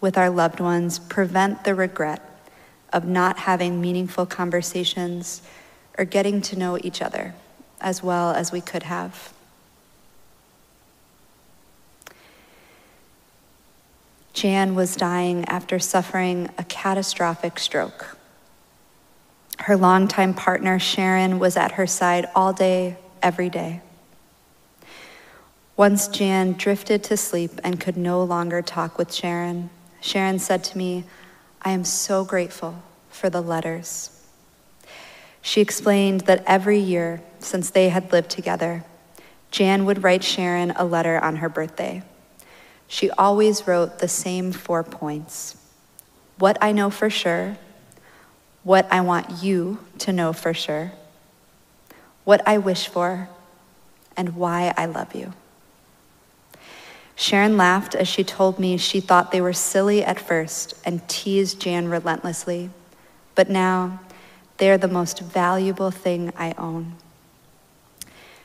with 0.00 0.18
our 0.18 0.30
loved 0.30 0.60
ones 0.60 0.98
prevent 0.98 1.64
the 1.64 1.74
regret 1.74 2.22
of 2.92 3.04
not 3.04 3.38
having 3.38 3.80
meaningful 3.80 4.26
conversations 4.26 5.42
or 5.98 6.04
getting 6.04 6.40
to 6.40 6.56
know 6.56 6.78
each 6.82 7.02
other 7.02 7.34
as 7.80 8.02
well 8.02 8.30
as 8.30 8.52
we 8.52 8.60
could 8.60 8.84
have. 8.84 9.32
Jan 14.32 14.74
was 14.74 14.96
dying 14.96 15.46
after 15.46 15.78
suffering 15.78 16.50
a 16.58 16.64
catastrophic 16.64 17.58
stroke. 17.58 18.18
Her 19.60 19.76
longtime 19.76 20.34
partner, 20.34 20.78
Sharon, 20.78 21.38
was 21.38 21.56
at 21.56 21.72
her 21.72 21.86
side 21.86 22.26
all 22.34 22.52
day, 22.52 22.98
every 23.22 23.48
day. 23.48 23.80
Once 25.74 26.08
Jan 26.08 26.52
drifted 26.52 27.02
to 27.04 27.16
sleep 27.16 27.52
and 27.64 27.80
could 27.80 27.96
no 27.96 28.22
longer 28.22 28.60
talk 28.60 28.98
with 28.98 29.12
Sharon. 29.12 29.70
Sharon 30.06 30.38
said 30.38 30.62
to 30.64 30.78
me, 30.78 31.02
I 31.60 31.72
am 31.72 31.82
so 31.82 32.24
grateful 32.24 32.80
for 33.10 33.28
the 33.28 33.40
letters. 33.40 34.10
She 35.42 35.60
explained 35.60 36.22
that 36.22 36.44
every 36.46 36.78
year 36.78 37.22
since 37.40 37.70
they 37.70 37.88
had 37.88 38.12
lived 38.12 38.30
together, 38.30 38.84
Jan 39.50 39.84
would 39.84 40.04
write 40.04 40.22
Sharon 40.22 40.70
a 40.76 40.84
letter 40.84 41.18
on 41.18 41.36
her 41.36 41.48
birthday. 41.48 42.04
She 42.86 43.10
always 43.10 43.66
wrote 43.66 43.98
the 43.98 44.06
same 44.06 44.52
four 44.52 44.84
points 44.84 45.56
what 46.38 46.56
I 46.60 46.70
know 46.70 46.90
for 46.90 47.10
sure, 47.10 47.56
what 48.62 48.86
I 48.92 49.00
want 49.00 49.42
you 49.42 49.78
to 50.00 50.12
know 50.12 50.32
for 50.32 50.54
sure, 50.54 50.92
what 52.24 52.46
I 52.46 52.58
wish 52.58 52.86
for, 52.86 53.28
and 54.16 54.36
why 54.36 54.72
I 54.76 54.86
love 54.86 55.16
you. 55.16 55.32
Sharon 57.18 57.56
laughed 57.56 57.94
as 57.94 58.06
she 58.06 58.22
told 58.22 58.58
me 58.58 58.76
she 58.76 59.00
thought 59.00 59.32
they 59.32 59.40
were 59.40 59.54
silly 59.54 60.04
at 60.04 60.20
first 60.20 60.74
and 60.84 61.06
teased 61.08 61.58
Jan 61.58 61.88
relentlessly, 61.88 62.68
but 63.34 63.48
now 63.48 64.00
they're 64.58 64.76
the 64.76 64.86
most 64.86 65.20
valuable 65.20 65.90
thing 65.90 66.30
I 66.36 66.54
own. 66.58 66.94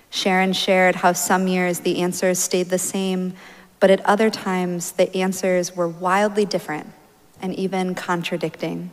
Sharon 0.10 0.54
shared 0.54 0.96
how 0.96 1.12
some 1.12 1.48
years 1.50 1.82
the 1.82 2.02
answers 2.02 2.40
stayed 2.40 2.70
the 2.70 2.80
same, 2.80 3.34
but 3.82 3.92
at 3.92 4.06
other 4.06 4.30
times 4.30 4.94
the 4.94 5.14
answers 5.18 5.76
were 5.76 5.88
wildly 5.88 6.46
different 6.46 6.88
and 7.42 7.54
even 7.56 7.94
contradicting. 7.94 8.90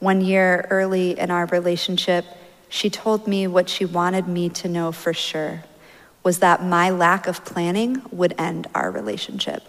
One 0.00 0.20
year 0.20 0.66
early 0.68 1.18
in 1.18 1.30
our 1.30 1.46
relationship, 1.46 2.26
she 2.68 2.90
told 2.90 3.26
me 3.26 3.46
what 3.46 3.70
she 3.70 3.86
wanted 3.86 4.28
me 4.28 4.50
to 4.50 4.68
know 4.68 4.92
for 4.92 5.14
sure 5.14 5.64
was 6.22 6.38
that 6.38 6.64
my 6.64 6.90
lack 6.90 7.26
of 7.26 7.44
planning 7.44 8.02
would 8.10 8.34
end 8.38 8.66
our 8.74 8.90
relationship. 8.90 9.62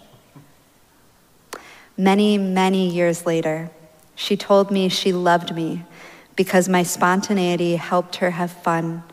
Many, 1.98 2.38
many 2.38 2.90
years 2.90 3.26
later, 3.26 3.70
she 4.16 4.36
told 4.36 4.72
me 4.72 4.90
she 4.90 5.14
loved 5.14 5.56
me 5.56 5.84
because 6.36 6.68
my 6.68 6.84
spontaneity 6.84 7.76
helped 7.76 8.18
her 8.18 8.32
have 8.32 8.52
fun 8.52 9.04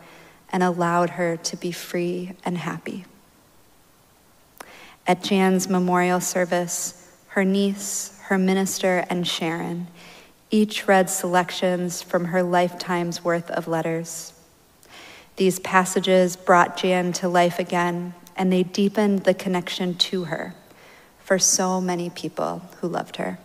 and 0.51 0.63
allowed 0.63 1.11
her 1.11 1.37
to 1.37 1.55
be 1.55 1.71
free 1.71 2.33
and 2.43 2.57
happy. 2.57 3.05
At 5.05 5.23
Jan's 5.23 5.69
memorial 5.69 6.21
service, 6.21 7.15
her 7.29 7.45
niece, 7.45 8.19
her 8.23 8.37
minister, 8.37 9.05
and 9.09 9.27
Sharon 9.27 9.87
each 10.51 10.87
read 10.87 11.09
selections 11.09 12.01
from 12.01 12.25
her 12.25 12.41
lifetime's 12.41 13.23
worth 13.23 13.51
of 13.51 13.67
letters. 13.67 14.33
These 15.39 15.59
passages 15.59 16.35
brought 16.35 16.75
Jan 16.75 17.13
to 17.13 17.29
life 17.29 17.59
again, 17.59 18.13
and 18.35 18.51
they 18.51 18.61
deepened 18.61 19.23
the 19.23 19.33
connection 19.33 19.95
to 19.95 20.25
her 20.25 20.53
for 21.23 21.39
so 21.39 21.79
many 21.79 22.09
people 22.09 22.61
who 22.81 22.89
loved 22.89 23.15
her. 23.15 23.39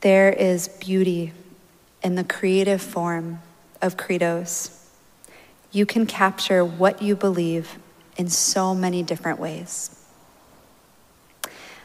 There 0.00 0.32
is 0.32 0.68
beauty 0.68 1.34
in 2.02 2.14
the 2.14 2.24
creative 2.24 2.80
form 2.80 3.42
of 3.82 3.98
credos. 3.98 4.90
You 5.70 5.84
can 5.84 6.06
capture 6.06 6.64
what 6.64 7.02
you 7.02 7.14
believe 7.14 7.78
in 8.16 8.30
so 8.30 8.74
many 8.74 9.02
different 9.02 9.38
ways. 9.38 10.02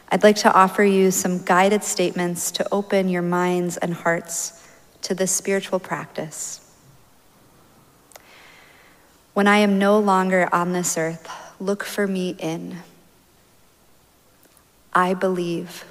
I'd 0.08 0.22
like 0.22 0.36
to 0.36 0.50
offer 0.54 0.84
you 0.84 1.10
some 1.10 1.44
guided 1.44 1.84
statements 1.84 2.50
to 2.52 2.66
open 2.72 3.10
your 3.10 3.20
minds 3.20 3.76
and 3.76 3.92
hearts 3.92 4.61
to 5.02 5.14
this 5.14 5.32
spiritual 5.32 5.78
practice. 5.78 6.60
When 9.34 9.46
I 9.46 9.58
am 9.58 9.78
no 9.78 9.98
longer 9.98 10.48
on 10.52 10.72
this 10.72 10.96
earth, 10.98 11.28
look 11.58 11.84
for 11.84 12.06
me 12.06 12.36
in. 12.38 12.78
I 14.92 15.14
believe. 15.14 15.84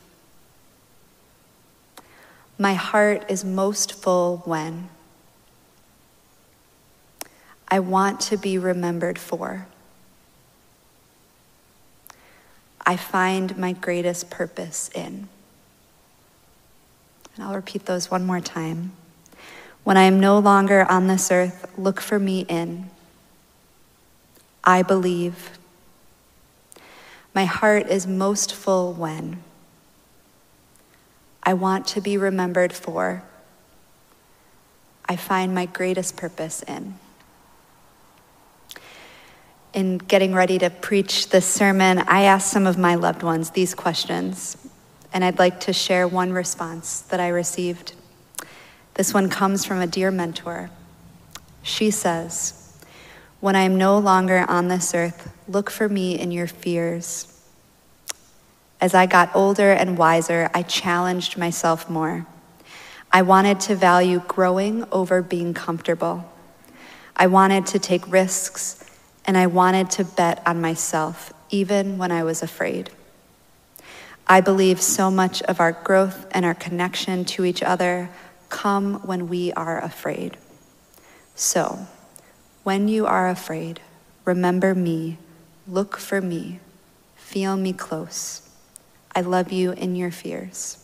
My 2.58 2.76
heart 2.76 3.26
is 3.30 3.44
most 3.44 3.94
full 3.94 4.38
when 4.46 4.90
I 7.68 7.80
want 7.80 8.20
to 8.22 8.38
be 8.38 8.58
remembered 8.58 9.18
for. 9.18 9.66
I 12.86 12.98
find 12.98 13.58
my 13.58 13.74
greatest 13.74 14.30
purpose 14.30 14.90
in. 14.94 15.30
And 17.36 17.46
I'll 17.46 17.56
repeat 17.56 17.86
those 17.86 18.12
one 18.12 18.26
more 18.26 18.42
time. 18.42 18.92
When 19.84 19.98
I 19.98 20.04
am 20.04 20.20
no 20.20 20.40
longer 20.40 20.86
on 20.90 21.08
this 21.08 21.32
earth, 21.32 21.72
look 21.78 22.00
for 22.00 22.20
me 22.20 22.42
in. 22.42 22.90
I 24.64 24.84
believe. 24.84 25.58
My 27.34 27.46
heart 27.46 27.88
is 27.88 28.06
most 28.06 28.54
full 28.54 28.94
when 28.94 29.44
I 31.44 31.54
want 31.54 31.88
to 31.88 32.02
be 32.02 32.18
remembered 32.18 32.74
for. 32.74 33.24
I 35.08 35.16
find 35.16 35.56
my 35.56 35.66
greatest 35.66 36.16
purpose 36.16 36.62
in 36.64 37.00
in 39.74 39.98
getting 39.98 40.34
ready 40.34 40.58
to 40.60 40.70
preach 40.70 41.30
this 41.30 41.46
sermon, 41.46 42.00
I 42.00 42.24
asked 42.24 42.52
some 42.52 42.68
of 42.68 42.78
my 42.78 42.96
loved 42.96 43.24
ones 43.24 43.52
these 43.52 43.74
questions, 43.74 44.58
and 45.14 45.24
I'd 45.24 45.40
like 45.40 45.62
to 45.62 45.74
share 45.74 46.08
one 46.08 46.34
response 46.34 47.02
that 47.02 47.20
I 47.20 47.30
received. 47.30 47.94
This 48.96 49.14
one 49.14 49.30
comes 49.30 49.66
from 49.66 49.80
a 49.80 49.88
dear 49.88 50.12
mentor. 50.12 50.70
She 51.64 51.92
says, 51.92 52.78
When 53.40 53.56
I 53.56 53.62
am 53.62 53.78
no 53.78 53.98
longer 53.98 54.46
on 54.48 54.68
this 54.68 54.94
earth, 54.94 55.32
look 55.48 55.70
for 55.70 55.88
me 55.88 56.20
in 56.20 56.32
your 56.32 56.48
fears. 56.48 57.28
As 58.80 58.94
I 58.94 59.06
got 59.06 59.36
older 59.36 59.72
and 59.72 59.98
wiser, 59.98 60.50
I 60.54 60.64
challenged 60.64 61.38
myself 61.38 61.90
more. 61.90 62.26
I 63.12 63.22
wanted 63.22 63.60
to 63.62 63.76
value 63.76 64.22
growing 64.28 64.86
over 64.92 65.22
being 65.22 65.54
comfortable. 65.54 66.30
I 67.16 67.28
wanted 67.28 67.68
to 67.68 67.80
take 67.80 68.12
risks 68.12 68.84
and 69.26 69.38
I 69.38 69.48
wanted 69.48 69.92
to 69.92 70.04
bet 70.04 70.42
on 70.48 70.62
myself, 70.62 71.32
even 71.50 71.98
when 71.98 72.12
I 72.12 72.24
was 72.24 72.42
afraid. 72.42 72.90
I 74.26 74.42
believe 74.42 74.82
so 74.82 75.12
much 75.12 75.42
of 75.44 75.60
our 75.60 75.74
growth 75.74 76.26
and 76.32 76.46
our 76.46 76.56
connection 76.56 77.26
to 77.26 77.46
each 77.46 77.62
other 77.62 78.10
come 78.52 78.96
when 79.08 79.28
we 79.28 79.52
are 79.54 79.82
afraid. 79.82 80.38
So, 81.34 81.88
when 82.64 82.88
you 82.88 83.08
are 83.08 83.28
afraid, 83.28 83.80
remember 84.26 84.76
me, 84.76 85.18
look 85.68 85.98
for 85.98 86.22
me, 86.22 86.60
feel 87.16 87.58
me 87.58 87.74
close. 87.74 88.48
I 89.16 89.22
love 89.22 89.52
you 89.52 89.72
in 89.72 89.96
your 89.96 90.12
fears. 90.12 90.78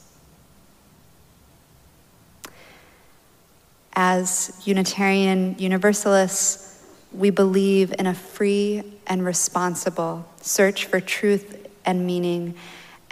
As 3.93 4.60
Unitarian 4.65 5.56
Universalists, 5.60 6.84
we 7.12 7.30
believe 7.30 7.93
in 7.97 8.06
a 8.06 8.13
free 8.13 8.84
and 9.06 9.25
responsible 9.25 10.25
search 10.41 10.86
for 10.86 10.99
truth 10.99 11.67
and 11.86 12.06
meaning, 12.06 12.56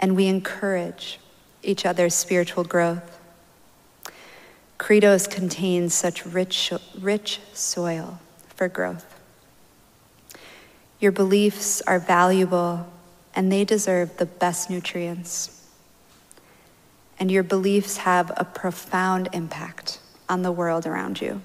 and 0.00 0.16
we 0.16 0.26
encourage 0.26 1.18
each 1.62 1.84
other's 1.84 2.14
spiritual 2.14 2.64
growth. 2.64 3.15
Credos 4.78 5.26
contain 5.26 5.88
such 5.88 6.26
rich, 6.26 6.72
rich 6.98 7.40
soil 7.52 8.20
for 8.54 8.68
growth. 8.68 9.18
Your 11.00 11.12
beliefs 11.12 11.80
are 11.82 11.98
valuable 11.98 12.86
and 13.34 13.52
they 13.52 13.64
deserve 13.64 14.16
the 14.16 14.26
best 14.26 14.70
nutrients. 14.70 15.52
And 17.18 17.30
your 17.30 17.42
beliefs 17.42 17.98
have 17.98 18.32
a 18.36 18.44
profound 18.44 19.28
impact 19.32 20.00
on 20.28 20.42
the 20.42 20.52
world 20.52 20.86
around 20.86 21.20
you. 21.20 21.42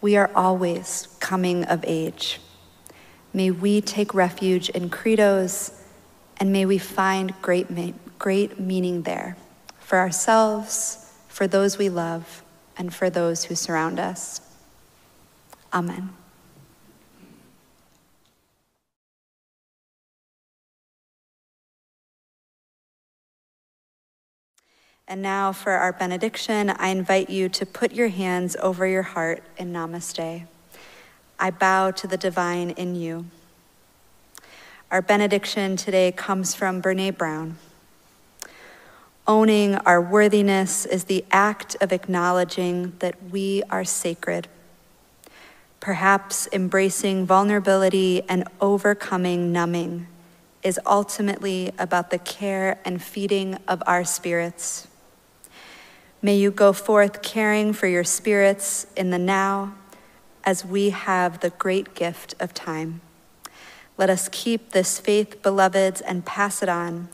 We 0.00 0.16
are 0.16 0.30
always 0.34 1.08
coming 1.20 1.64
of 1.64 1.84
age. 1.86 2.40
May 3.32 3.50
we 3.50 3.80
take 3.80 4.14
refuge 4.14 4.68
in 4.70 4.88
credos 4.88 5.72
and 6.38 6.52
may 6.52 6.66
we 6.66 6.78
find 6.78 7.34
great, 7.42 7.66
great 8.18 8.60
meaning 8.60 9.02
there 9.02 9.36
for 9.78 9.98
ourselves, 9.98 11.05
for 11.36 11.46
those 11.46 11.76
we 11.76 11.90
love, 11.90 12.42
and 12.78 12.94
for 12.94 13.10
those 13.10 13.44
who 13.44 13.54
surround 13.54 14.00
us. 14.00 14.40
Amen. 15.70 16.08
And 25.06 25.20
now 25.20 25.52
for 25.52 25.72
our 25.72 25.92
benediction, 25.92 26.70
I 26.70 26.88
invite 26.88 27.28
you 27.28 27.50
to 27.50 27.66
put 27.66 27.92
your 27.92 28.08
hands 28.08 28.56
over 28.62 28.86
your 28.86 29.02
heart 29.02 29.42
in 29.58 29.74
namaste. 29.74 30.46
I 31.38 31.50
bow 31.50 31.90
to 31.90 32.06
the 32.06 32.16
divine 32.16 32.70
in 32.70 32.94
you. 32.94 33.26
Our 34.90 35.02
benediction 35.02 35.76
today 35.76 36.12
comes 36.12 36.54
from 36.54 36.80
Brene 36.80 37.14
Brown. 37.14 37.58
Owning 39.28 39.74
our 39.74 40.00
worthiness 40.00 40.86
is 40.86 41.04
the 41.04 41.24
act 41.32 41.76
of 41.80 41.92
acknowledging 41.92 42.92
that 43.00 43.30
we 43.30 43.62
are 43.70 43.84
sacred. 43.84 44.46
perhaps 45.86 46.48
embracing 46.52 47.24
vulnerability 47.24 48.20
and 48.28 48.42
overcoming 48.60 49.52
numbing, 49.52 50.04
is 50.60 50.80
ultimately 50.84 51.70
about 51.78 52.10
the 52.10 52.18
care 52.18 52.76
and 52.84 53.00
feeding 53.00 53.56
of 53.68 53.80
our 53.86 54.04
spirits. 54.04 54.88
May 56.20 56.34
you 56.34 56.50
go 56.50 56.72
forth 56.72 57.22
caring 57.22 57.72
for 57.72 57.86
your 57.86 58.02
spirits 58.02 58.88
in 58.96 59.10
the 59.10 59.18
now 59.18 59.76
as 60.42 60.64
we 60.64 60.90
have 60.90 61.38
the 61.38 61.50
great 61.50 61.94
gift 61.94 62.34
of 62.40 62.52
time. 62.52 63.00
Let 63.96 64.10
us 64.10 64.28
keep 64.32 64.72
this 64.72 64.98
faith, 64.98 65.40
beloveds, 65.40 66.00
and 66.00 66.26
pass 66.26 66.64
it 66.64 66.68
on. 66.68 67.08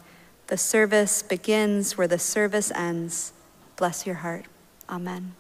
The 0.52 0.58
service 0.58 1.22
begins 1.22 1.96
where 1.96 2.06
the 2.06 2.18
service 2.18 2.70
ends. 2.72 3.32
Bless 3.76 4.04
your 4.04 4.16
heart. 4.16 4.44
Amen. 4.86 5.32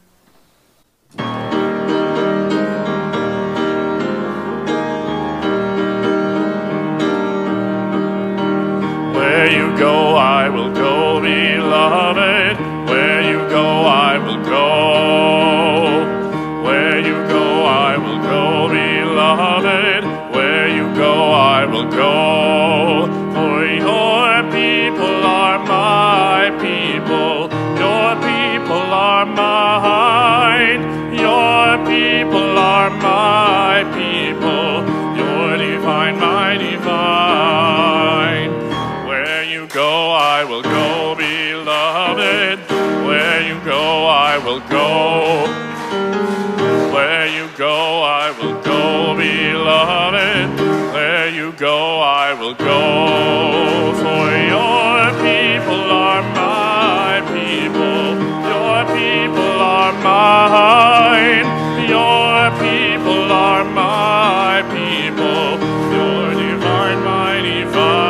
Where 9.12 9.52
you 9.52 9.76
go, 9.76 10.16
I 10.16 10.48
will 10.48 10.72
go, 10.72 11.20
beloved. 11.20 12.58
Where 12.88 13.20
you 13.20 13.46
go, 13.50 13.84
I 13.84 14.16
will 14.16 14.42
go. 14.42 16.64
Where 16.64 16.98
you 17.00 17.12
go, 17.28 17.66
I 17.66 17.98
will 17.98 18.22
go, 18.22 18.68
beloved. 18.70 20.04
Where 20.34 20.68
you 20.68 20.94
go, 20.94 21.32
I 21.32 21.66
will 21.66 21.90
go. 21.90 22.51
Where 49.84 51.28
you 51.28 51.52
go, 51.52 52.00
I 52.00 52.34
will 52.34 52.54
go. 52.54 53.92
For 54.02 54.30
your 54.54 55.10
people 55.26 55.90
are 55.90 56.22
my 56.34 57.20
people. 57.34 58.14
Your 58.52 58.84
people 58.96 59.60
are 59.60 59.92
mine. 60.04 61.46
Your 61.88 62.50
people 62.62 63.32
are 63.32 63.64
my 63.64 64.62
people. 64.70 65.58
Your 65.96 66.34
divine, 66.34 67.02
my 67.02 67.40
divine. 67.40 68.02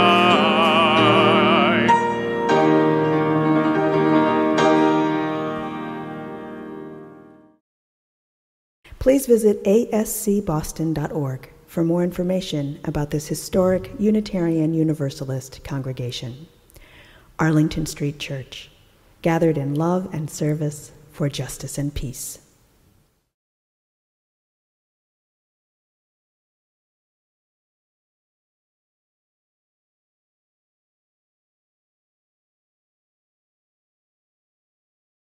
Please 8.98 9.26
visit 9.26 9.64
ascboston.org 9.64 11.51
for 11.72 11.82
more 11.82 12.04
information 12.04 12.78
about 12.85 13.08
this 13.08 13.28
historic 13.28 13.90
Unitarian 13.98 14.74
Universalist 14.74 15.64
congregation. 15.64 16.46
Arlington 17.38 17.87
Street 17.87 18.18
Church, 18.18 18.70
gathered 19.22 19.56
in 19.56 19.74
love 19.74 20.06
and 20.12 20.28
service 20.28 20.92
for 21.12 21.30
justice 21.30 21.78
and 21.78 21.94
peace. 21.94 22.40